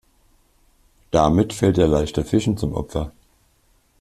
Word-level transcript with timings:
Damit 1.11 1.53
fällt 1.53 1.77
er 1.77 1.85
leichter 1.87 2.25
Fischen 2.25 2.57
zum 2.57 2.73
Opfer. 2.73 3.11